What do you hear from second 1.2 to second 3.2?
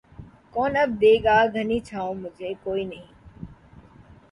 گا گھنی چھاؤں مُجھے، کوئی نہیں